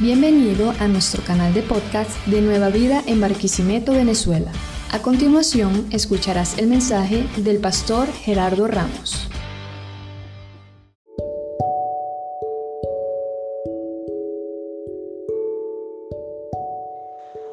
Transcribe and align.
Bienvenido 0.00 0.72
a 0.80 0.88
nuestro 0.88 1.22
canal 1.22 1.54
de 1.54 1.62
podcast 1.62 2.10
de 2.26 2.42
Nueva 2.42 2.68
Vida 2.68 3.00
en 3.06 3.20
Barquisimeto, 3.20 3.92
Venezuela. 3.92 4.50
A 4.90 5.00
continuación, 5.00 5.86
escucharás 5.92 6.58
el 6.58 6.66
mensaje 6.66 7.22
del 7.36 7.60
pastor 7.60 8.08
Gerardo 8.08 8.66
Ramos. 8.66 9.30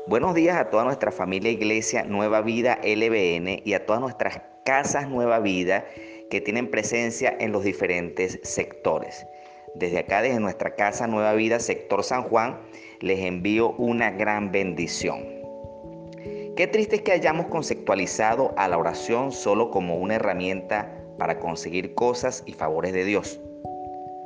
Buenos 0.08 0.34
días 0.34 0.58
a 0.58 0.72
toda 0.72 0.84
nuestra 0.84 1.12
familia 1.12 1.52
Iglesia 1.52 2.06
Nueva 2.06 2.42
Vida 2.42 2.80
LBN 2.84 3.62
y 3.64 3.74
a 3.76 3.86
todas 3.86 4.02
nuestras 4.02 4.42
casas 4.66 5.08
Nueva 5.08 5.38
Vida 5.38 5.86
que 6.32 6.42
tienen 6.42 6.72
presencia 6.72 7.38
en 7.40 7.52
los 7.52 7.64
diferentes 7.64 8.40
sectores. 8.42 9.28
Desde 9.76 10.00
acá, 10.00 10.22
desde 10.22 10.40
nuestra 10.40 10.76
casa 10.76 11.08
Nueva 11.08 11.34
Vida, 11.34 11.60
sector 11.60 12.04
San 12.04 12.24
Juan, 12.24 12.60
les 13.00 13.20
envío 13.20 13.72
una 13.78 14.12
gran 14.12 14.52
bendición. 14.52 15.20
Qué 16.56 16.68
triste 16.68 16.98
es 16.98 17.02
que 17.02 17.14
hayamos 17.14 17.48
conceptualizado 17.48 18.54
a 18.58 18.68
la 18.68 18.78
oración 18.78 19.32
solo 19.32 19.72
como 19.72 19.96
una 19.96 20.16
herramienta 20.16 20.92
para 21.18 21.40
conseguir 21.40 21.96
cosas 21.96 22.44
y 22.46 22.54
favores 22.54 22.94
de 22.94 23.06
Dios. 23.06 23.40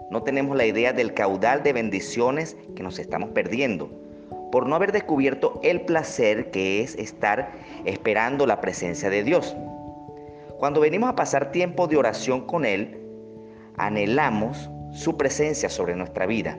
No 0.09 0.23
tenemos 0.23 0.57
la 0.57 0.65
idea 0.65 0.93
del 0.93 1.13
caudal 1.13 1.61
de 1.63 1.73
bendiciones 1.73 2.57
que 2.75 2.83
nos 2.83 2.99
estamos 2.99 3.29
perdiendo 3.29 3.89
por 4.51 4.67
no 4.67 4.75
haber 4.75 4.91
descubierto 4.91 5.59
el 5.63 5.81
placer 5.81 6.49
que 6.51 6.81
es 6.81 6.95
estar 6.95 7.51
esperando 7.83 8.47
la 8.47 8.61
presencia 8.61 9.09
de 9.09 9.23
Dios. 9.23 9.55
Cuando 10.57 10.79
venimos 10.79 11.09
a 11.09 11.15
pasar 11.15 11.51
tiempo 11.51 11.87
de 11.87 11.97
oración 11.97 12.45
con 12.47 12.65
Él, 12.65 12.97
anhelamos 13.77 14.69
su 14.95 15.17
presencia 15.17 15.69
sobre 15.69 15.95
nuestra 15.95 16.25
vida, 16.25 16.57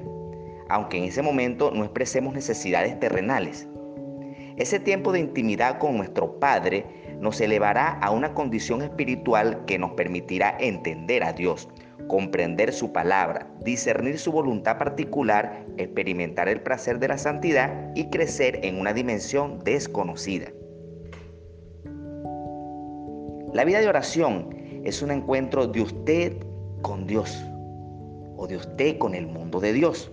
aunque 0.68 0.98
en 0.98 1.04
ese 1.04 1.22
momento 1.22 1.70
no 1.70 1.84
expresemos 1.84 2.34
necesidades 2.34 3.00
terrenales. 3.00 3.66
Ese 4.58 4.78
tiempo 4.78 5.12
de 5.12 5.20
intimidad 5.20 5.78
con 5.78 5.96
nuestro 5.96 6.38
Padre 6.38 6.84
nos 7.18 7.40
elevará 7.40 7.92
a 7.92 8.10
una 8.10 8.34
condición 8.34 8.82
espiritual 8.82 9.64
que 9.66 9.78
nos 9.78 9.92
permitirá 9.92 10.54
entender 10.60 11.24
a 11.24 11.32
Dios, 11.32 11.68
comprender 12.08 12.74
su 12.74 12.92
palabra, 12.92 13.48
discernir 13.64 14.18
su 14.18 14.32
voluntad 14.32 14.76
particular, 14.76 15.64
experimentar 15.78 16.50
el 16.50 16.60
placer 16.60 16.98
de 16.98 17.08
la 17.08 17.16
santidad 17.16 17.90
y 17.94 18.10
crecer 18.10 18.60
en 18.62 18.78
una 18.78 18.92
dimensión 18.92 19.60
desconocida. 19.64 20.48
La 23.54 23.64
vida 23.64 23.80
de 23.80 23.88
oración 23.88 24.54
es 24.84 25.00
un 25.00 25.10
encuentro 25.10 25.66
de 25.66 25.80
usted 25.80 26.36
con 26.82 27.06
Dios 27.06 27.42
o 28.36 28.46
de 28.46 28.56
usted 28.56 28.98
con 28.98 29.14
el 29.14 29.26
mundo 29.26 29.60
de 29.60 29.72
Dios. 29.72 30.10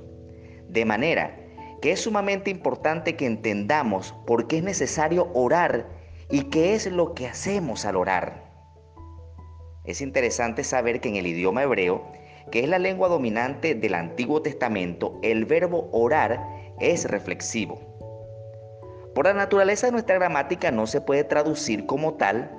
De 0.70 0.86
manera 0.86 1.40
que 1.84 1.92
es 1.92 2.00
sumamente 2.00 2.50
importante 2.50 3.18
que 3.18 3.26
entendamos 3.26 4.16
por 4.26 4.48
qué 4.48 4.60
es 4.60 4.64
necesario 4.64 5.30
orar 5.34 5.90
y 6.30 6.44
qué 6.44 6.76
es 6.76 6.90
lo 6.90 7.14
que 7.14 7.28
hacemos 7.28 7.84
al 7.84 7.98
orar. 7.98 8.50
Es 9.84 10.00
interesante 10.00 10.64
saber 10.64 11.02
que 11.02 11.10
en 11.10 11.18
el 11.18 11.28
idioma 11.28 11.64
hebreo, 11.64 12.10
que 12.52 12.62
es 12.62 12.70
la 12.70 12.80
lengua 12.80 13.10
dominante 13.10 13.76
del 13.76 13.96
Antiguo 13.96 14.42
Testamento, 14.42 15.20
el 15.24 15.44
verbo 15.44 15.90
orar 15.92 16.42
es 16.80 17.04
reflexivo. 17.04 17.82
Por 19.14 19.26
la 19.26 19.34
naturaleza 19.34 19.88
de 19.88 19.92
nuestra 19.92 20.16
gramática 20.16 20.72
no 20.72 20.88
se 20.88 21.02
puede 21.02 21.26
traducir 21.26 21.86
como 21.86 22.14
tal, 22.14 22.50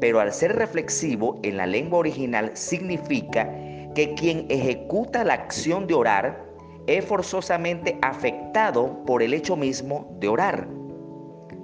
pero 0.00 0.20
al 0.20 0.32
ser 0.32 0.56
reflexivo 0.56 1.38
en 1.42 1.58
la 1.58 1.66
lengua 1.66 1.98
original 1.98 2.52
significa 2.54 3.54
que 3.98 4.14
quien 4.14 4.46
ejecuta 4.48 5.24
la 5.24 5.34
acción 5.34 5.88
de 5.88 5.94
orar 5.94 6.44
es 6.86 7.04
forzosamente 7.04 7.98
afectado 8.00 9.02
por 9.04 9.24
el 9.24 9.34
hecho 9.34 9.56
mismo 9.56 10.16
de 10.20 10.28
orar. 10.28 10.68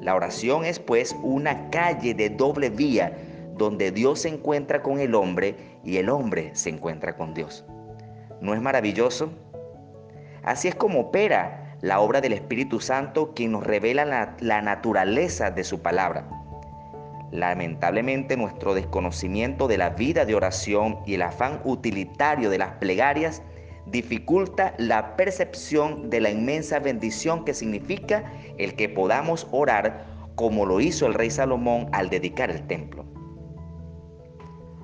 La 0.00 0.16
oración 0.16 0.64
es 0.64 0.80
pues 0.80 1.14
una 1.22 1.70
calle 1.70 2.12
de 2.12 2.30
doble 2.30 2.70
vía 2.70 3.16
donde 3.56 3.92
Dios 3.92 4.22
se 4.22 4.30
encuentra 4.30 4.82
con 4.82 4.98
el 4.98 5.14
hombre 5.14 5.54
y 5.84 5.98
el 5.98 6.08
hombre 6.08 6.50
se 6.54 6.70
encuentra 6.70 7.16
con 7.16 7.34
Dios. 7.34 7.64
¿No 8.40 8.52
es 8.52 8.60
maravilloso? 8.60 9.30
Así 10.42 10.66
es 10.66 10.74
como 10.74 11.02
opera 11.02 11.76
la 11.82 12.00
obra 12.00 12.20
del 12.20 12.32
Espíritu 12.32 12.80
Santo 12.80 13.32
quien 13.32 13.52
nos 13.52 13.64
revela 13.64 14.04
la, 14.04 14.36
la 14.40 14.60
naturaleza 14.60 15.52
de 15.52 15.62
su 15.62 15.82
palabra. 15.82 16.33
Lamentablemente 17.34 18.36
nuestro 18.36 18.74
desconocimiento 18.74 19.66
de 19.66 19.76
la 19.76 19.90
vida 19.90 20.24
de 20.24 20.36
oración 20.36 21.00
y 21.04 21.14
el 21.14 21.22
afán 21.22 21.60
utilitario 21.64 22.48
de 22.48 22.58
las 22.58 22.74
plegarias 22.74 23.42
dificulta 23.86 24.72
la 24.78 25.16
percepción 25.16 26.10
de 26.10 26.20
la 26.20 26.30
inmensa 26.30 26.78
bendición 26.78 27.44
que 27.44 27.52
significa 27.52 28.32
el 28.56 28.76
que 28.76 28.88
podamos 28.88 29.48
orar 29.50 30.06
como 30.36 30.64
lo 30.64 30.80
hizo 30.80 31.06
el 31.06 31.14
rey 31.14 31.28
Salomón 31.28 31.88
al 31.90 32.08
dedicar 32.08 32.52
el 32.52 32.64
templo. 32.68 33.04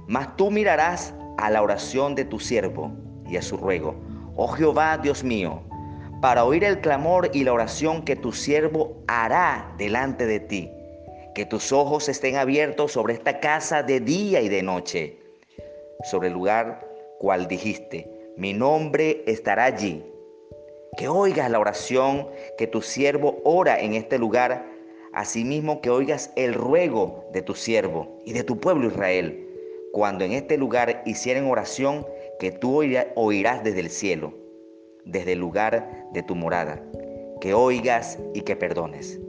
Mas 0.08 0.34
tú 0.34 0.50
mirarás 0.50 1.14
a 1.38 1.50
la 1.50 1.62
oración 1.62 2.16
de 2.16 2.24
tu 2.24 2.40
siervo 2.40 2.90
y 3.28 3.36
a 3.36 3.42
su 3.42 3.58
ruego, 3.58 3.94
oh 4.34 4.48
Jehová 4.48 4.98
Dios 4.98 5.22
mío, 5.22 5.62
para 6.20 6.42
oír 6.42 6.64
el 6.64 6.80
clamor 6.80 7.30
y 7.32 7.44
la 7.44 7.52
oración 7.52 8.02
que 8.02 8.16
tu 8.16 8.32
siervo 8.32 9.04
hará 9.06 9.72
delante 9.78 10.26
de 10.26 10.40
ti 10.40 10.72
que 11.34 11.46
tus 11.46 11.72
ojos 11.72 12.08
estén 12.08 12.36
abiertos 12.36 12.92
sobre 12.92 13.14
esta 13.14 13.40
casa 13.40 13.82
de 13.82 14.00
día 14.00 14.40
y 14.40 14.48
de 14.48 14.62
noche, 14.62 15.18
sobre 16.04 16.28
el 16.28 16.34
lugar 16.34 16.88
cual 17.18 17.46
dijiste, 17.48 18.10
mi 18.36 18.52
nombre 18.52 19.22
estará 19.26 19.64
allí. 19.64 20.04
Que 20.96 21.08
oigas 21.08 21.50
la 21.50 21.60
oración 21.60 22.28
que 22.58 22.66
tu 22.66 22.82
siervo 22.82 23.40
ora 23.44 23.80
en 23.80 23.94
este 23.94 24.18
lugar, 24.18 24.66
asimismo 25.12 25.80
que 25.80 25.90
oigas 25.90 26.32
el 26.36 26.54
ruego 26.54 27.24
de 27.32 27.42
tu 27.42 27.54
siervo 27.54 28.18
y 28.24 28.32
de 28.32 28.42
tu 28.42 28.58
pueblo 28.58 28.88
Israel, 28.88 29.46
cuando 29.92 30.24
en 30.24 30.32
este 30.32 30.56
lugar 30.56 31.02
hicieren 31.04 31.46
oración 31.46 32.06
que 32.38 32.52
tú 32.52 32.82
oirás 33.14 33.62
desde 33.62 33.80
el 33.80 33.90
cielo, 33.90 34.32
desde 35.04 35.32
el 35.34 35.38
lugar 35.38 36.08
de 36.12 36.22
tu 36.22 36.34
morada, 36.34 36.82
que 37.40 37.54
oigas 37.54 38.18
y 38.34 38.42
que 38.42 38.56
perdones. 38.56 39.20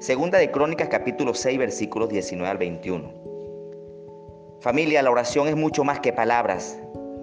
Segunda 0.00 0.38
de 0.38 0.50
Crónicas 0.50 0.88
capítulo 0.88 1.34
6 1.34 1.56
versículos 1.56 2.08
19 2.08 2.50
al 2.50 2.58
21. 2.58 3.12
Familia, 4.60 5.02
la 5.02 5.10
oración 5.10 5.46
es 5.46 5.56
mucho 5.56 5.84
más 5.84 6.00
que 6.00 6.12
palabras. 6.12 6.78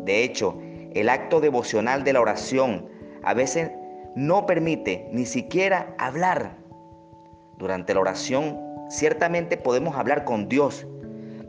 De 0.05 0.23
hecho, 0.23 0.57
el 0.93 1.09
acto 1.09 1.41
devocional 1.41 2.05
de 2.05 2.13
la 2.13 2.21
oración 2.21 2.87
a 3.23 3.33
veces 3.33 3.71
no 4.15 4.45
permite 4.45 5.09
ni 5.11 5.25
siquiera 5.25 5.93
hablar. 5.97 6.57
Durante 7.57 7.93
la 7.93 7.99
oración 7.99 8.57
ciertamente 8.89 9.57
podemos 9.57 9.97
hablar 9.97 10.23
con 10.23 10.47
Dios, 10.47 10.87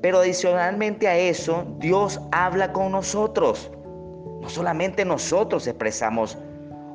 pero 0.03 0.19
adicionalmente 0.19 1.07
a 1.07 1.17
eso, 1.17 1.65
Dios 1.79 2.21
habla 2.33 2.73
con 2.73 2.91
nosotros. 2.91 3.71
No 4.41 4.49
solamente 4.49 5.05
nosotros 5.05 5.69
expresamos 5.69 6.37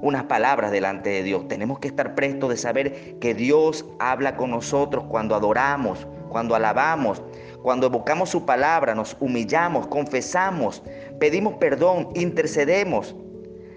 unas 0.02 0.24
palabras 0.24 0.72
delante 0.72 1.10
de 1.10 1.24
Dios. 1.24 1.48
Tenemos 1.48 1.80
que 1.80 1.88
estar 1.88 2.16
prestos 2.16 2.50
de 2.50 2.58
saber 2.58 3.18
que 3.20 3.34
Dios 3.34 3.86
habla 4.00 4.36
con 4.36 4.52
nosotros 4.52 5.06
cuando 5.10 5.36
adoramos, 5.36 6.08
cuando 6.30 6.56
alabamos, 6.56 7.22
cuando 7.64 7.88
evocamos 7.88 8.30
su 8.30 8.46
palabra, 8.46 8.96
nos 8.96 9.18
humillamos, 9.20 9.88
confesamos, 9.88 10.84
pedimos 11.20 11.56
perdón, 11.56 12.10
intercedemos, 12.16 13.16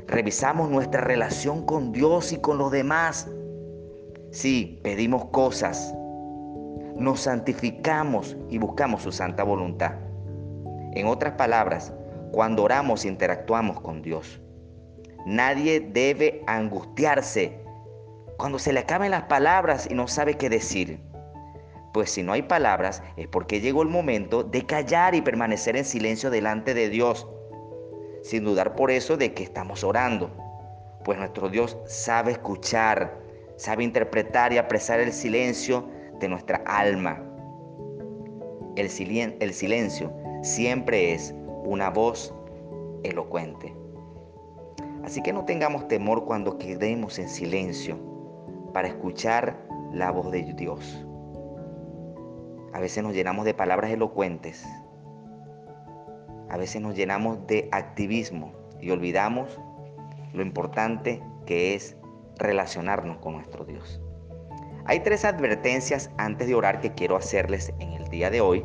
revisamos 0.07 0.71
nuestra 0.71 1.01
relación 1.01 1.65
con 1.65 1.93
Dios 1.93 2.33
y 2.33 2.39
con 2.39 2.59
los 2.59 2.71
demás. 2.71 3.29
Sí, 4.31 4.81
pedimos 4.85 5.25
cosas, 5.27 5.95
nos 6.97 7.21
santificamos 7.21 8.37
y 8.49 8.59
buscamos 8.59 9.03
su 9.03 9.11
santa 9.11 9.43
voluntad. 9.43 9.95
En 10.95 11.07
otras 11.07 11.33
palabras, 11.35 11.93
cuando 12.33 12.63
oramos 12.65 13.05
interactuamos 13.05 13.81
con 13.81 14.03
Dios. 14.03 14.41
Nadie 15.27 15.81
debe 15.81 16.43
angustiarse 16.47 17.61
cuando 18.37 18.59
se 18.59 18.73
le 18.73 18.81
acaben 18.81 19.11
las 19.11 19.25
palabras 19.25 19.87
y 19.91 19.95
no 19.95 20.09
sabe 20.09 20.35
qué 20.35 20.49
decir. 20.49 21.01
Pues 21.93 22.11
si 22.11 22.23
no 22.23 22.33
hay 22.33 22.43
palabras 22.43 23.03
es 23.17 23.27
porque 23.27 23.61
llegó 23.61 23.83
el 23.83 23.89
momento 23.89 24.45
de 24.45 24.65
callar 24.65 25.15
y 25.15 25.21
permanecer 25.21 25.77
en 25.77 25.85
silencio 25.85 26.31
delante 26.31 26.73
de 26.73 26.89
Dios, 26.89 27.29
sin 28.23 28.45
dudar 28.45 28.77
por 28.77 28.91
eso 28.91 29.17
de 29.17 29.35
que 29.35 29.43
estamos 29.43 29.85
orando. 29.85 30.31
Pues 31.05 31.19
nuestro 31.19 31.49
Dios 31.49 31.77
sabe 31.87 32.33
escuchar, 32.33 33.19
sabe 33.57 33.85
interpretar 33.85 34.53
y 34.53 34.59
apreciar 34.59 35.01
el 35.01 35.13
silencio 35.13 35.89
de 36.19 36.29
nuestra 36.29 36.63
alma. 36.65 37.23
El, 38.77 38.89
el 39.41 39.53
silencio 39.53 40.13
siempre 40.43 41.13
es 41.13 41.35
una 41.65 41.91
voz 41.91 42.33
elocuente. 43.03 43.80
Así 45.05 45.23
que 45.23 45.33
no 45.33 45.45
tengamos 45.45 45.89
temor 45.89 46.25
cuando 46.25 46.59
quedemos 46.59 47.19
en 47.19 47.29
silencio 47.29 47.99
para 48.73 48.89
escuchar 48.89 49.57
la 49.93 50.11
voz 50.11 50.31
de 50.31 50.43
Dios. 50.55 51.07
A 52.73 52.81
veces 52.81 53.03
nos 53.03 53.15
llenamos 53.15 53.45
de 53.45 53.55
palabras 53.55 53.91
elocuentes. 53.91 54.65
A 56.49 56.57
veces 56.57 56.81
nos 56.81 56.95
llenamos 56.95 57.47
de 57.47 57.69
activismo 57.73 58.53
y 58.81 58.91
olvidamos 58.91 59.59
lo 60.33 60.43
importante 60.43 61.23
que 61.47 61.75
es 61.75 61.97
relacionarnos 62.37 63.19
con 63.19 63.35
nuestro 63.35 63.65
Dios. 63.65 64.01
Hay 64.85 65.01
tres 65.01 65.25
advertencias 65.25 66.11
antes 66.17 66.49
de 66.49 66.55
orar 66.55 66.81
que 66.81 66.95
quiero 66.95 67.17
hacerles 67.17 67.73
en 67.81 67.93
el 67.93 68.09
día 68.09 68.31
de 68.31 68.41
hoy 68.41 68.65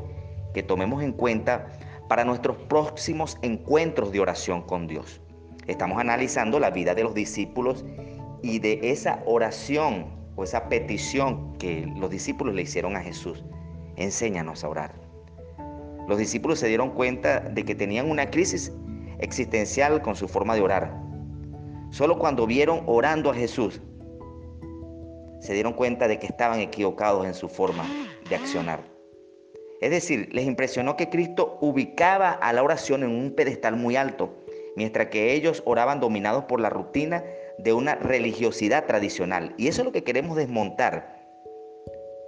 que 0.53 0.63
tomemos 0.63 1.03
en 1.03 1.11
cuenta 1.11 1.67
para 2.07 2.23
nuestros 2.23 2.57
próximos 2.57 3.37
encuentros 3.41 4.11
de 4.11 4.21
oración 4.21 4.61
con 4.61 4.87
Dios. 4.87 5.21
Estamos 5.67 5.99
analizando 5.99 6.59
la 6.59 6.69
vida 6.69 6.93
de 6.93 7.03
los 7.03 7.13
discípulos 7.13 7.85
y 8.41 8.59
de 8.59 8.79
esa 8.83 9.23
oración 9.25 10.05
o 10.35 10.43
esa 10.43 10.69
petición 10.69 11.57
que 11.57 11.87
los 11.97 12.09
discípulos 12.09 12.53
le 12.53 12.61
hicieron 12.61 12.95
a 12.95 13.01
Jesús. 13.01 13.43
Enséñanos 13.95 14.63
a 14.63 14.69
orar. 14.69 14.93
Los 16.07 16.19
discípulos 16.19 16.59
se 16.59 16.67
dieron 16.67 16.91
cuenta 16.91 17.39
de 17.39 17.65
que 17.65 17.73
tenían 17.73 18.11
una 18.11 18.29
crisis 18.29 18.71
existencial 19.19 20.01
con 20.01 20.15
su 20.15 20.27
forma 20.27 20.55
de 20.55 20.61
orar. 20.61 20.93
Solo 21.89 22.19
cuando 22.19 22.45
vieron 22.45 22.83
orando 22.85 23.31
a 23.31 23.33
Jesús, 23.33 23.81
se 25.39 25.53
dieron 25.53 25.73
cuenta 25.73 26.07
de 26.07 26.19
que 26.19 26.27
estaban 26.27 26.59
equivocados 26.59 27.25
en 27.25 27.33
su 27.33 27.49
forma 27.49 27.85
de 28.29 28.35
accionar. 28.35 28.81
Es 29.81 29.91
decir, 29.91 30.29
les 30.31 30.45
impresionó 30.45 30.95
que 30.95 31.09
Cristo 31.09 31.57
ubicaba 31.61 32.31
a 32.31 32.53
la 32.53 32.63
oración 32.63 33.03
en 33.03 33.09
un 33.09 33.31
pedestal 33.31 33.75
muy 33.75 33.95
alto, 33.95 34.44
mientras 34.75 35.07
que 35.07 35.33
ellos 35.33 35.63
oraban 35.65 35.99
dominados 35.99 36.45
por 36.45 36.59
la 36.59 36.69
rutina 36.69 37.23
de 37.57 37.73
una 37.73 37.95
religiosidad 37.95 38.85
tradicional. 38.85 39.53
Y 39.57 39.67
eso 39.67 39.81
es 39.81 39.85
lo 39.85 39.91
que 39.91 40.03
queremos 40.03 40.35
desmontar 40.35 41.15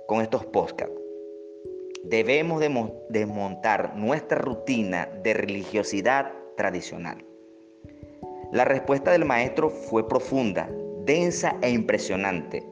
con 0.07 0.21
estos 0.21 0.45
podcasts. 0.45 0.95
Debemos 2.03 2.63
desmontar 3.09 3.95
nuestra 3.95 4.37
rutina 4.37 5.09
de 5.23 5.33
religiosidad 5.33 6.31
tradicional. 6.55 7.23
La 8.53 8.63
respuesta 8.63 9.11
del 9.11 9.25
maestro 9.25 9.69
fue 9.69 10.07
profunda, 10.07 10.69
densa 11.05 11.57
e 11.61 11.69
impresionante. 11.69 12.63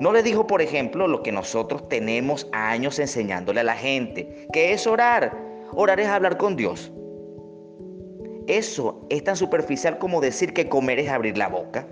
No 0.00 0.12
le 0.12 0.22
dijo, 0.22 0.46
por 0.46 0.62
ejemplo, 0.62 1.08
lo 1.08 1.22
que 1.22 1.32
nosotros 1.32 1.88
tenemos 1.88 2.48
años 2.52 2.98
enseñándole 2.98 3.60
a 3.60 3.64
la 3.64 3.74
gente, 3.74 4.46
que 4.52 4.72
es 4.72 4.86
orar. 4.86 5.36
Orar 5.72 6.00
es 6.00 6.06
hablar 6.06 6.38
con 6.38 6.56
Dios. 6.56 6.92
Eso 8.48 9.04
es 9.10 9.22
tan 9.24 9.36
superficial 9.36 9.98
como 9.98 10.22
decir 10.22 10.54
que 10.54 10.70
comer 10.70 10.98
es 10.98 11.10
abrir 11.10 11.36
la 11.36 11.48
boca. 11.48 11.86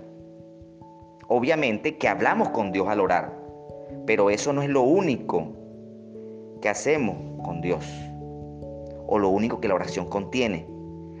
Obviamente 1.27 1.97
que 1.97 2.07
hablamos 2.07 2.49
con 2.49 2.71
Dios 2.71 2.87
al 2.87 2.99
orar, 2.99 3.31
pero 4.07 4.31
eso 4.31 4.51
no 4.53 4.63
es 4.63 4.69
lo 4.69 4.81
único 4.81 5.53
que 6.59 6.69
hacemos 6.69 7.15
con 7.43 7.61
Dios 7.61 7.85
o 9.05 9.19
lo 9.19 9.29
único 9.29 9.61
que 9.61 9.67
la 9.67 9.75
oración 9.75 10.07
contiene. 10.07 10.67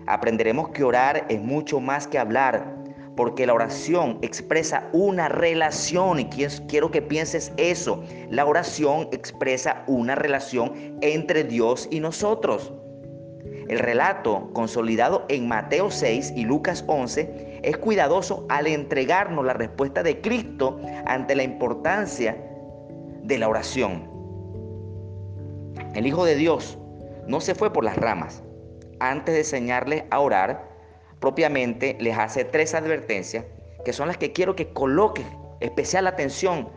Aprenderemos 0.07 0.69
que 0.69 0.83
orar 0.83 1.27
es 1.29 1.39
mucho 1.39 1.79
más 1.79 2.07
que 2.07 2.17
hablar, 2.17 2.75
porque 3.15 3.45
la 3.45 3.53
oración 3.53 4.17
expresa 4.23 4.89
una 4.91 5.29
relación 5.29 6.19
y 6.19 6.25
quiero 6.25 6.89
que 6.89 7.03
pienses 7.03 7.53
eso. 7.57 8.03
La 8.31 8.47
oración 8.47 9.07
expresa 9.11 9.83
una 9.85 10.15
relación 10.15 10.97
entre 11.01 11.43
Dios 11.43 11.87
y 11.91 11.99
nosotros. 11.99 12.73
El 13.67 13.79
relato 13.79 14.49
consolidado 14.53 15.25
en 15.27 15.47
Mateo 15.47 15.91
6 15.91 16.33
y 16.35 16.45
Lucas 16.45 16.85
11 16.87 17.59
es 17.63 17.77
cuidadoso 17.77 18.45
al 18.47 18.67
entregarnos 18.67 19.45
la 19.45 19.53
respuesta 19.53 20.03
de 20.03 20.21
Cristo 20.21 20.79
ante 21.05 21.35
la 21.35 21.43
importancia 21.43 22.37
de 23.23 23.37
la 23.37 23.49
oración. 23.49 24.09
El 25.95 26.07
Hijo 26.07 26.23
de 26.23 26.35
Dios 26.35 26.77
no 27.27 27.41
se 27.41 27.55
fue 27.55 27.73
por 27.73 27.83
las 27.83 27.97
ramas. 27.97 28.41
Antes 28.99 29.33
de 29.33 29.41
enseñarles 29.41 30.05
a 30.11 30.19
orar, 30.19 30.69
propiamente 31.19 31.97
les 31.99 32.17
hace 32.17 32.45
tres 32.45 32.73
advertencias 32.73 33.45
que 33.83 33.91
son 33.93 34.07
las 34.07 34.17
que 34.17 34.31
quiero 34.31 34.55
que 34.55 34.71
coloques 34.71 35.25
especial 35.59 36.07
atención 36.07 36.69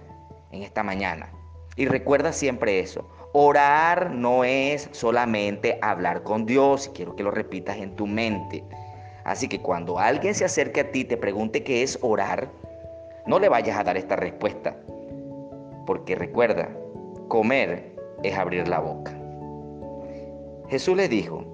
en 0.50 0.62
esta 0.62 0.82
mañana. 0.82 1.32
Y 1.76 1.86
recuerda 1.86 2.32
siempre 2.32 2.80
eso. 2.80 3.08
Orar 3.32 4.10
no 4.10 4.42
es 4.42 4.88
solamente 4.90 5.78
hablar 5.82 6.24
con 6.24 6.46
Dios, 6.46 6.90
quiero 6.92 7.14
que 7.14 7.22
lo 7.22 7.30
repitas 7.30 7.76
en 7.76 7.94
tu 7.94 8.08
mente. 8.08 8.64
Así 9.22 9.46
que 9.46 9.60
cuando 9.60 10.00
alguien 10.00 10.34
se 10.34 10.44
acerque 10.44 10.80
a 10.80 10.90
ti 10.90 11.00
y 11.00 11.04
te 11.04 11.16
pregunte 11.16 11.62
qué 11.62 11.84
es 11.84 11.96
orar, 12.02 12.50
no 13.26 13.38
le 13.38 13.48
vayas 13.48 13.78
a 13.78 13.84
dar 13.84 13.96
esta 13.96 14.16
respuesta. 14.16 14.76
Porque 15.86 16.16
recuerda, 16.16 16.70
comer 17.28 17.94
es 18.24 18.36
abrir 18.36 18.66
la 18.66 18.80
boca. 18.80 19.16
Jesús 20.68 20.96
le 20.96 21.08
dijo, 21.08 21.44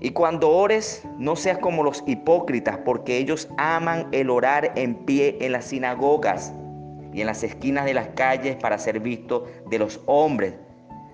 y 0.00 0.10
cuando 0.10 0.50
ores, 0.50 1.06
no 1.18 1.36
seas 1.36 1.58
como 1.58 1.84
los 1.84 2.02
hipócritas, 2.04 2.78
porque 2.78 3.18
ellos 3.18 3.48
aman 3.56 4.08
el 4.10 4.30
orar 4.30 4.72
en 4.74 4.96
pie 5.04 5.38
en 5.40 5.52
las 5.52 5.66
sinagogas 5.66 6.52
y 7.12 7.20
en 7.20 7.28
las 7.28 7.44
esquinas 7.44 7.84
de 7.84 7.94
las 7.94 8.08
calles 8.08 8.56
para 8.56 8.78
ser 8.78 8.98
visto 8.98 9.46
de 9.70 9.78
los 9.78 10.00
hombres. 10.06 10.54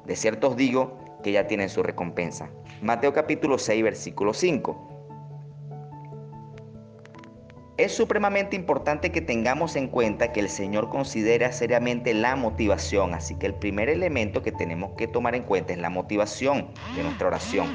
De 0.08 0.16
cierto 0.16 0.48
os 0.48 0.56
digo 0.56 0.98
que 1.22 1.32
ya 1.32 1.46
tienen 1.46 1.68
su 1.68 1.82
recompensa. 1.82 2.48
Mateo 2.80 3.12
capítulo 3.12 3.58
6, 3.58 3.82
versículo 3.84 4.32
5. 4.32 4.88
Es 7.76 7.92
supremamente 7.92 8.56
importante 8.56 9.12
que 9.12 9.20
tengamos 9.20 9.76
en 9.76 9.86
cuenta 9.86 10.32
que 10.32 10.40
el 10.40 10.48
Señor 10.48 10.88
considera 10.88 11.52
seriamente 11.52 12.14
la 12.14 12.34
motivación, 12.36 13.14
así 13.14 13.36
que 13.36 13.46
el 13.46 13.54
primer 13.54 13.90
elemento 13.90 14.42
que 14.42 14.50
tenemos 14.50 14.92
que 14.96 15.06
tomar 15.06 15.34
en 15.34 15.42
cuenta 15.42 15.74
es 15.74 15.78
la 15.78 15.90
motivación 15.90 16.70
de 16.96 17.02
nuestra 17.04 17.28
oración. 17.28 17.68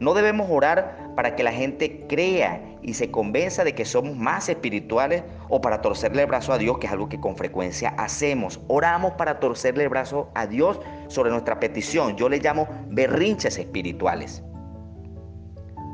No 0.00 0.14
debemos 0.14 0.46
orar 0.48 1.12
para 1.16 1.34
que 1.34 1.42
la 1.42 1.52
gente 1.52 2.06
crea 2.08 2.62
y 2.82 2.94
se 2.94 3.10
convenza 3.10 3.64
de 3.64 3.74
que 3.74 3.84
somos 3.84 4.16
más 4.16 4.48
espirituales 4.48 5.24
o 5.48 5.60
para 5.60 5.82
torcerle 5.82 6.22
el 6.22 6.28
brazo 6.28 6.52
a 6.52 6.58
Dios, 6.58 6.78
que 6.78 6.86
es 6.86 6.92
algo 6.92 7.08
que 7.08 7.20
con 7.20 7.36
frecuencia 7.36 7.90
hacemos. 7.98 8.60
Oramos 8.68 9.14
para 9.14 9.40
torcerle 9.40 9.82
el 9.82 9.88
brazo 9.88 10.30
a 10.34 10.46
Dios 10.46 10.78
sobre 11.08 11.30
nuestra 11.30 11.58
petición. 11.58 12.16
Yo 12.16 12.28
le 12.28 12.38
llamo 12.38 12.68
berrinches 12.88 13.58
espirituales. 13.58 14.42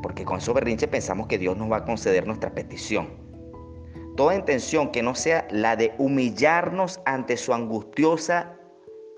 Porque 0.02 0.24
con 0.24 0.38
esos 0.38 0.54
berrinches 0.54 0.88
pensamos 0.88 1.26
que 1.26 1.38
Dios 1.38 1.56
nos 1.56 1.70
va 1.72 1.78
a 1.78 1.84
conceder 1.84 2.26
nuestra 2.26 2.54
petición. 2.54 3.08
Toda 4.16 4.34
intención 4.34 4.92
que 4.92 5.02
no 5.02 5.14
sea 5.14 5.48
la 5.50 5.76
de 5.76 5.94
humillarnos 5.98 7.00
ante 7.04 7.36
su 7.36 7.52
angustiosa 7.52 8.52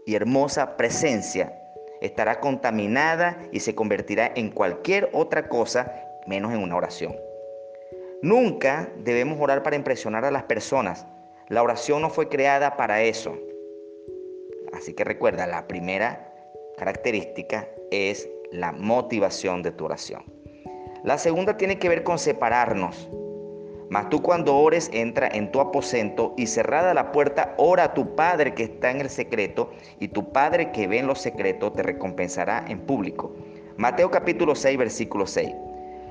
y 0.06 0.14
hermosa 0.14 0.76
presencia 0.76 1.52
estará 2.00 2.40
contaminada 2.40 3.38
y 3.52 3.60
se 3.60 3.75
convertirá 3.75 4.31
en 4.34 4.50
cualquier 4.50 5.10
otra 5.12 5.48
cosa 5.48 5.93
menos 6.26 6.52
en 6.52 6.62
una 6.62 6.76
oración. 6.76 7.14
Nunca 8.22 8.88
debemos 8.98 9.38
orar 9.40 9.62
para 9.62 9.76
impresionar 9.76 10.25
a 10.25 10.31
las 10.31 10.44
personas. 10.44 11.06
La 11.48 11.62
oración 11.62 12.00
no 12.02 12.10
fue 12.10 12.28
creada 12.28 12.76
para 12.76 13.03
eso. 13.03 13.36
Así 14.76 14.92
que 14.92 15.04
recuerda, 15.04 15.46
la 15.46 15.66
primera 15.66 16.32
característica 16.76 17.66
es 17.90 18.28
la 18.52 18.72
motivación 18.72 19.62
de 19.62 19.72
tu 19.72 19.86
oración. 19.86 20.24
La 21.02 21.18
segunda 21.18 21.56
tiene 21.56 21.78
que 21.78 21.88
ver 21.88 22.02
con 22.02 22.18
separarnos. 22.18 23.08
Mas 23.88 24.10
tú 24.10 24.20
cuando 24.20 24.56
ores, 24.56 24.90
entra 24.92 25.28
en 25.28 25.52
tu 25.52 25.60
aposento 25.60 26.34
y 26.36 26.48
cerrada 26.48 26.92
la 26.92 27.12
puerta, 27.12 27.54
ora 27.56 27.84
a 27.84 27.94
tu 27.94 28.16
Padre 28.16 28.54
que 28.54 28.64
está 28.64 28.90
en 28.90 29.00
el 29.00 29.08
secreto, 29.08 29.70
y 30.00 30.08
tu 30.08 30.32
Padre 30.32 30.72
que 30.72 30.88
ve 30.88 30.98
en 30.98 31.06
lo 31.06 31.14
secreto 31.14 31.72
te 31.72 31.82
recompensará 31.82 32.64
en 32.68 32.80
público. 32.80 33.32
Mateo 33.76 34.10
capítulo 34.10 34.54
6, 34.54 34.76
versículo 34.76 35.26
6. 35.26 35.54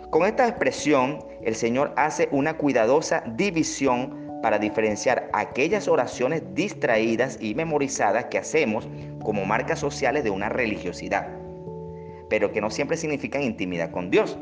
Con 0.09 0.25
esta 0.25 0.47
expresión, 0.47 1.19
el 1.43 1.55
Señor 1.55 1.93
hace 1.97 2.29
una 2.31 2.57
cuidadosa 2.57 3.23
división 3.35 4.24
para 4.45 4.59
diferenciar 4.59 5.27
aquellas 5.33 5.87
oraciones 5.87 6.43
distraídas 6.53 7.39
y 7.41 7.55
memorizadas 7.55 8.25
que 8.25 8.37
hacemos 8.37 8.87
como 9.23 9.43
marcas 9.43 9.79
sociales 9.79 10.23
de 10.23 10.29
una 10.29 10.49
religiosidad, 10.49 11.27
pero 12.29 12.51
que 12.51 12.61
no 12.61 12.69
siempre 12.69 12.95
significan 12.95 13.41
intimidad 13.41 13.89
con 13.89 14.11
Dios. 14.11 14.37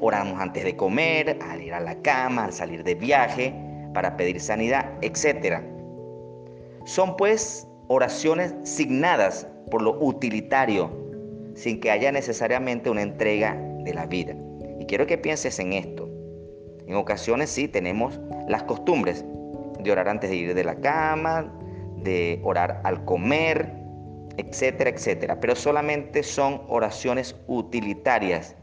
Oramos 0.00 0.40
antes 0.40 0.64
de 0.64 0.74
comer, 0.74 1.38
al 1.40 1.62
ir 1.62 1.72
a 1.72 1.78
la 1.78 2.02
cama, 2.02 2.46
al 2.46 2.52
salir 2.52 2.82
de 2.82 2.96
viaje, 2.96 3.54
para 3.94 4.16
pedir 4.16 4.40
sanidad, 4.40 4.90
etc. 5.02 5.62
Son 6.84 7.16
pues 7.16 7.68
oraciones 7.86 8.56
signadas 8.64 9.46
por 9.70 9.82
lo 9.82 10.00
utilitario, 10.00 10.90
sin 11.54 11.78
que 11.78 11.92
haya 11.92 12.10
necesariamente 12.10 12.90
una 12.90 13.02
entrega 13.02 13.56
de 13.84 13.94
la 13.94 14.06
vida. 14.06 14.34
Y 14.80 14.86
quiero 14.86 15.06
que 15.06 15.16
pienses 15.16 15.60
en 15.60 15.74
esto. 15.74 16.09
En 16.90 16.96
ocasiones 16.96 17.50
sí 17.50 17.68
tenemos 17.68 18.18
las 18.48 18.64
costumbres 18.64 19.24
de 19.78 19.92
orar 19.92 20.08
antes 20.08 20.28
de 20.28 20.34
ir 20.34 20.54
de 20.54 20.64
la 20.64 20.74
cama, 20.74 21.46
de 21.98 22.40
orar 22.42 22.80
al 22.82 23.04
comer, 23.04 23.72
etcétera, 24.36 24.90
etcétera. 24.90 25.38
Pero 25.38 25.54
solamente 25.54 26.24
son 26.24 26.62
oraciones 26.66 27.36
utilitarias 27.46 28.56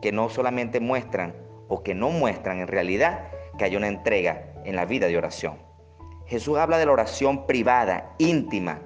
que 0.00 0.12
no 0.12 0.28
solamente 0.28 0.78
muestran 0.78 1.34
o 1.66 1.82
que 1.82 1.96
no 1.96 2.10
muestran 2.10 2.60
en 2.60 2.68
realidad 2.68 3.26
que 3.58 3.64
hay 3.64 3.74
una 3.74 3.88
entrega 3.88 4.44
en 4.64 4.76
la 4.76 4.84
vida 4.84 5.08
de 5.08 5.18
oración. 5.18 5.58
Jesús 6.26 6.56
habla 6.56 6.78
de 6.78 6.86
la 6.86 6.92
oración 6.92 7.44
privada, 7.44 8.14
íntima. 8.18 8.78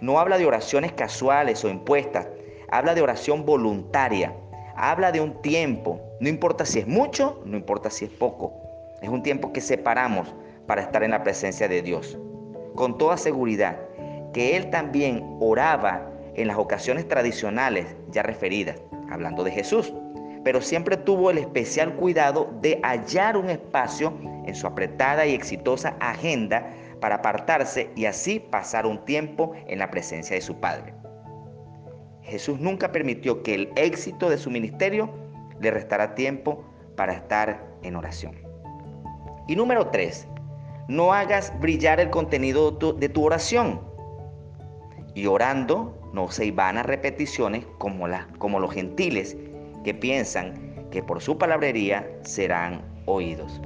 No 0.00 0.20
habla 0.20 0.38
de 0.38 0.46
oraciones 0.46 0.92
casuales 0.92 1.64
o 1.64 1.68
impuestas. 1.68 2.28
Habla 2.70 2.94
de 2.94 3.02
oración 3.02 3.44
voluntaria. 3.44 4.34
Habla 4.76 5.10
de 5.10 5.20
un 5.20 5.40
tiempo. 5.40 6.00
No 6.20 6.28
importa 6.28 6.66
si 6.66 6.78
es 6.78 6.86
mucho, 6.86 7.40
no 7.46 7.56
importa 7.56 7.88
si 7.88 8.04
es 8.04 8.10
poco. 8.10 8.52
Es 9.00 9.08
un 9.08 9.22
tiempo 9.22 9.52
que 9.52 9.62
separamos 9.62 10.34
para 10.66 10.82
estar 10.82 11.02
en 11.02 11.12
la 11.12 11.22
presencia 11.22 11.66
de 11.66 11.80
Dios. 11.80 12.18
Con 12.74 12.98
toda 12.98 13.16
seguridad 13.16 13.78
que 14.34 14.54
él 14.54 14.68
también 14.68 15.38
oraba 15.40 16.10
en 16.34 16.48
las 16.48 16.58
ocasiones 16.58 17.08
tradicionales 17.08 17.96
ya 18.10 18.22
referidas, 18.22 18.76
hablando 19.10 19.44
de 19.44 19.50
Jesús, 19.50 19.94
pero 20.44 20.60
siempre 20.60 20.98
tuvo 20.98 21.30
el 21.30 21.38
especial 21.38 21.94
cuidado 21.96 22.52
de 22.60 22.78
hallar 22.82 23.38
un 23.38 23.48
espacio 23.48 24.12
en 24.44 24.54
su 24.54 24.66
apretada 24.66 25.24
y 25.24 25.34
exitosa 25.34 25.96
agenda 26.00 26.70
para 27.00 27.16
apartarse 27.16 27.90
y 27.96 28.04
así 28.04 28.40
pasar 28.40 28.84
un 28.84 29.04
tiempo 29.06 29.52
en 29.68 29.78
la 29.78 29.90
presencia 29.90 30.36
de 30.36 30.42
su 30.42 30.60
Padre. 30.60 30.92
Jesús 32.26 32.58
nunca 32.58 32.90
permitió 32.90 33.42
que 33.42 33.54
el 33.54 33.72
éxito 33.76 34.28
de 34.28 34.36
su 34.36 34.50
ministerio 34.50 35.08
le 35.60 35.70
restara 35.70 36.14
tiempo 36.14 36.64
para 36.96 37.12
estar 37.12 37.64
en 37.82 37.94
oración. 37.94 38.34
Y 39.46 39.54
número 39.54 39.88
tres, 39.88 40.26
no 40.88 41.12
hagas 41.12 41.52
brillar 41.60 42.00
el 42.00 42.10
contenido 42.10 42.72
de 42.72 43.08
tu 43.08 43.24
oración. 43.24 43.80
Y 45.14 45.26
orando, 45.26 45.96
no 46.12 46.30
se 46.30 46.50
vanas 46.50 46.86
repeticiones 46.86 47.64
como, 47.78 48.06
como 48.38 48.58
los 48.58 48.72
gentiles 48.72 49.36
que 49.84 49.94
piensan 49.94 50.88
que 50.90 51.02
por 51.02 51.22
su 51.22 51.38
palabrería 51.38 52.08
serán 52.22 52.82
oídos. 53.06 53.60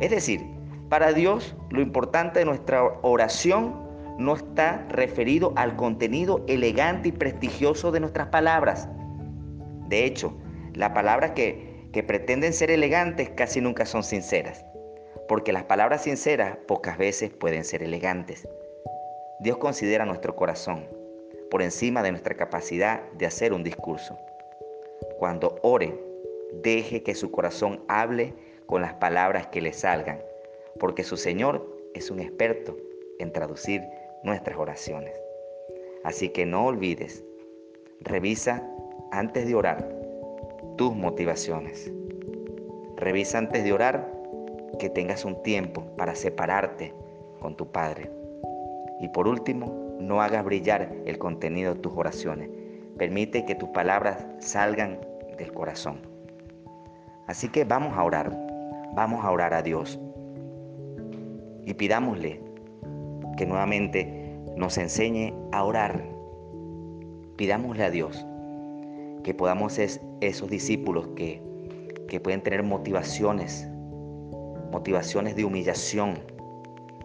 Es 0.00 0.10
decir, 0.10 0.44
para 0.88 1.12
Dios 1.12 1.54
lo 1.70 1.80
importante 1.80 2.40
de 2.40 2.44
nuestra 2.46 2.82
oración 3.02 3.83
no 4.18 4.34
está 4.34 4.86
referido 4.88 5.52
al 5.56 5.76
contenido 5.76 6.44
elegante 6.46 7.08
y 7.08 7.12
prestigioso 7.12 7.90
de 7.90 8.00
nuestras 8.00 8.28
palabras. 8.28 8.88
De 9.88 10.04
hecho, 10.04 10.36
las 10.74 10.90
palabras 10.90 11.32
que, 11.32 11.88
que 11.92 12.02
pretenden 12.02 12.52
ser 12.52 12.70
elegantes 12.70 13.30
casi 13.30 13.60
nunca 13.60 13.86
son 13.86 14.02
sinceras, 14.02 14.64
porque 15.28 15.52
las 15.52 15.64
palabras 15.64 16.02
sinceras 16.02 16.56
pocas 16.66 16.98
veces 16.98 17.30
pueden 17.30 17.64
ser 17.64 17.82
elegantes. 17.82 18.48
Dios 19.40 19.58
considera 19.58 20.04
nuestro 20.04 20.36
corazón 20.36 20.86
por 21.50 21.62
encima 21.62 22.02
de 22.02 22.10
nuestra 22.10 22.36
capacidad 22.36 23.02
de 23.12 23.26
hacer 23.26 23.52
un 23.52 23.62
discurso. 23.62 24.18
Cuando 25.18 25.58
ore, 25.62 25.94
deje 26.62 27.02
que 27.02 27.14
su 27.14 27.30
corazón 27.30 27.84
hable 27.88 28.34
con 28.66 28.82
las 28.82 28.94
palabras 28.94 29.48
que 29.48 29.60
le 29.60 29.72
salgan, 29.72 30.20
porque 30.78 31.04
su 31.04 31.16
Señor 31.16 31.64
es 31.94 32.10
un 32.10 32.20
experto 32.20 32.76
en 33.18 33.32
traducir 33.32 33.82
nuestras 34.24 34.58
oraciones. 34.58 35.14
Así 36.02 36.30
que 36.30 36.44
no 36.44 36.66
olvides, 36.66 37.24
revisa 38.00 38.68
antes 39.12 39.46
de 39.46 39.54
orar 39.54 39.88
tus 40.76 40.94
motivaciones. 40.96 41.92
Revisa 42.96 43.38
antes 43.38 43.62
de 43.62 43.72
orar 43.72 44.12
que 44.78 44.90
tengas 44.90 45.24
un 45.24 45.42
tiempo 45.42 45.84
para 45.96 46.14
separarte 46.14 46.92
con 47.40 47.56
tu 47.56 47.70
Padre. 47.70 48.10
Y 49.00 49.08
por 49.08 49.28
último, 49.28 49.96
no 50.00 50.20
hagas 50.20 50.44
brillar 50.44 50.92
el 51.06 51.18
contenido 51.18 51.74
de 51.74 51.80
tus 51.80 51.92
oraciones. 51.94 52.50
Permite 52.98 53.44
que 53.44 53.54
tus 53.54 53.68
palabras 53.70 54.26
salgan 54.40 55.00
del 55.38 55.52
corazón. 55.52 56.00
Así 57.26 57.48
que 57.48 57.64
vamos 57.64 57.96
a 57.96 58.04
orar, 58.04 58.30
vamos 58.94 59.24
a 59.24 59.30
orar 59.30 59.54
a 59.54 59.62
Dios 59.62 59.98
y 61.66 61.74
pidámosle 61.74 62.40
que 63.36 63.46
nuevamente 63.46 64.24
nos 64.56 64.78
enseñe 64.78 65.34
a 65.52 65.64
orar. 65.64 66.04
Pidámosle 67.36 67.84
a 67.84 67.90
Dios 67.90 68.24
que 69.22 69.34
podamos 69.34 69.72
ser 69.72 69.90
esos 70.20 70.50
discípulos 70.50 71.08
que, 71.16 71.42
que 72.08 72.20
pueden 72.20 72.42
tener 72.42 72.62
motivaciones, 72.62 73.68
motivaciones 74.70 75.34
de 75.34 75.44
humillación, 75.44 76.18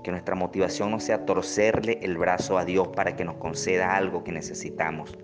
que 0.04 0.12
nuestra 0.12 0.36
motivación 0.36 0.92
no 0.92 1.00
sea 1.00 1.26
torcerle 1.26 2.00
el 2.02 2.18
brazo 2.18 2.58
a 2.58 2.66
Dios 2.66 2.90
para 2.90 3.16
que 3.16 3.26
nos 3.26 3.36
conceda 3.36 3.96
algo 3.96 4.24
que 4.24 4.32
necesitamos, 4.32 5.18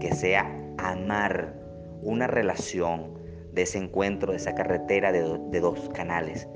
que 0.00 0.12
sea 0.14 0.50
amar 0.78 1.54
una 2.02 2.26
relación 2.26 3.14
de 3.52 3.62
ese 3.62 3.78
encuentro, 3.78 4.32
de 4.32 4.38
esa 4.38 4.54
carretera 4.54 5.12
de, 5.12 5.38
de 5.50 5.60
dos 5.60 5.88
canales, 5.90 6.48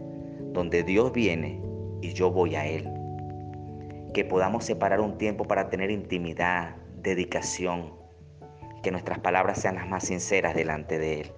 donde 0.52 0.82
Dios 0.82 1.12
viene 1.12 1.60
y 2.00 2.12
yo 2.12 2.30
voy 2.30 2.56
a 2.56 2.66
Él 2.66 2.97
que 4.12 4.24
podamos 4.24 4.64
separar 4.64 5.00
un 5.00 5.18
tiempo 5.18 5.44
para 5.44 5.70
tener 5.70 5.90
intimidad, 5.90 6.76
dedicación, 6.96 7.94
que 8.82 8.90
nuestras 8.90 9.18
palabras 9.18 9.60
sean 9.60 9.76
las 9.76 9.88
más 9.88 10.04
sinceras 10.04 10.54
delante 10.54 10.98
de 10.98 11.20
Él. 11.22 11.32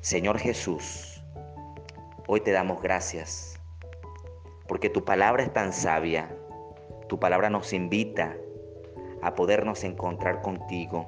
Señor 0.00 0.38
Jesús, 0.38 1.22
hoy 2.26 2.40
te 2.40 2.52
damos 2.52 2.82
gracias 2.82 3.60
porque 4.70 4.88
tu 4.88 5.04
palabra 5.04 5.42
es 5.42 5.52
tan 5.52 5.72
sabia, 5.72 6.34
tu 7.08 7.18
palabra 7.18 7.50
nos 7.50 7.72
invita 7.72 8.36
a 9.20 9.34
podernos 9.34 9.82
encontrar 9.82 10.42
contigo, 10.42 11.06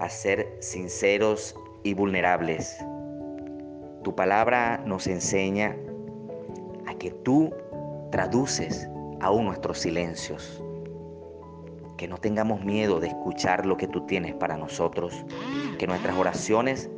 a 0.00 0.10
ser 0.10 0.54
sinceros 0.60 1.56
y 1.82 1.94
vulnerables. 1.94 2.76
Tu 4.04 4.14
palabra 4.14 4.82
nos 4.84 5.06
enseña 5.06 5.76
a 6.86 6.94
que 6.94 7.10
tú 7.10 7.54
traduces 8.10 8.86
aún 9.20 9.46
nuestros 9.46 9.78
silencios. 9.78 10.62
Que 11.96 12.08
no 12.08 12.18
tengamos 12.18 12.64
miedo 12.64 13.00
de 13.00 13.08
escuchar 13.08 13.64
lo 13.64 13.76
que 13.76 13.88
tú 13.88 14.06
tienes 14.06 14.34
para 14.34 14.56
nosotros. 14.56 15.24
Que 15.78 15.86
nuestras 15.86 16.16
oraciones 16.16 16.90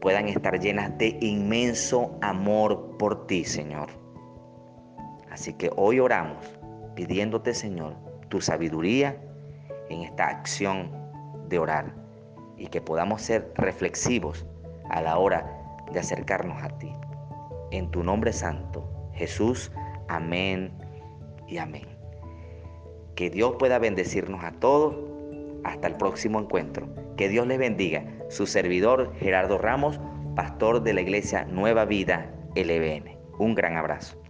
puedan 0.00 0.28
estar 0.28 0.58
llenas 0.58 0.96
de 0.98 1.16
inmenso 1.20 2.18
amor 2.20 2.96
por 2.98 3.26
ti, 3.26 3.44
Señor. 3.44 3.88
Así 5.30 5.54
que 5.54 5.70
hoy 5.76 6.00
oramos 6.00 6.44
pidiéndote, 6.94 7.54
Señor, 7.54 7.94
tu 8.28 8.40
sabiduría 8.40 9.16
en 9.88 10.02
esta 10.02 10.26
acción 10.26 10.90
de 11.48 11.58
orar 11.58 11.94
y 12.56 12.66
que 12.66 12.80
podamos 12.80 13.22
ser 13.22 13.52
reflexivos 13.56 14.44
a 14.90 15.00
la 15.00 15.18
hora 15.18 15.46
de 15.92 16.00
acercarnos 16.00 16.62
a 16.62 16.68
ti. 16.78 16.92
En 17.70 17.90
tu 17.90 18.02
nombre 18.02 18.32
santo, 18.32 19.10
Jesús, 19.14 19.72
amén 20.08 20.81
y 21.52 21.58
amén. 21.58 21.86
Que 23.14 23.28
Dios 23.28 23.56
pueda 23.58 23.78
bendecirnos 23.78 24.42
a 24.42 24.52
todos. 24.52 24.96
Hasta 25.64 25.86
el 25.86 25.96
próximo 25.96 26.40
encuentro. 26.40 26.88
Que 27.16 27.28
Dios 27.28 27.46
les 27.46 27.58
bendiga. 27.58 28.04
Su 28.30 28.46
servidor 28.46 29.12
Gerardo 29.18 29.58
Ramos, 29.58 30.00
pastor 30.34 30.82
de 30.82 30.94
la 30.94 31.02
iglesia 31.02 31.44
Nueva 31.44 31.84
Vida 31.84 32.34
LBN. 32.56 33.18
Un 33.38 33.54
gran 33.54 33.76
abrazo. 33.76 34.21